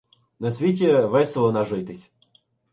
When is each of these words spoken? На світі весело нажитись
На 0.39 0.51
світі 0.51 0.93
весело 0.93 1.51
нажитись 1.51 2.11